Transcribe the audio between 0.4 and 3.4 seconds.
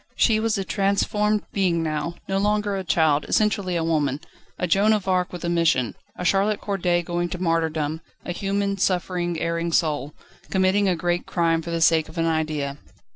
a transformed being now, no longer a child,